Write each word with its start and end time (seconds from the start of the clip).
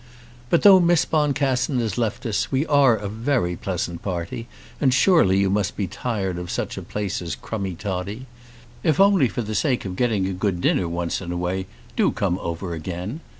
But 0.49 0.63
though 0.63 0.79
Miss 0.79 1.05
Boncassen 1.05 1.77
has 1.77 1.95
left 1.95 2.25
us 2.25 2.51
we 2.51 2.65
are 2.65 2.95
a 2.97 3.07
very 3.07 3.55
pleasant 3.55 4.01
party, 4.01 4.47
and 4.79 4.91
surely 4.91 5.37
you 5.37 5.47
must 5.51 5.77
be 5.77 5.85
tired 5.85 6.39
of 6.39 6.49
such 6.49 6.75
a 6.75 6.81
place 6.81 7.21
as 7.21 7.35
Crummie 7.35 7.75
Toddie. 7.77 8.25
If 8.81 8.99
only 8.99 9.27
for 9.27 9.43
the 9.43 9.53
sake 9.53 9.85
of 9.85 9.95
getting 9.95 10.25
a 10.25 10.33
good 10.33 10.59
dinner 10.59 10.87
once 10.87 11.21
in 11.21 11.31
a 11.31 11.37
way 11.37 11.67
do 11.95 12.09
come 12.09 12.39
over 12.39 12.73
again. 12.73 13.19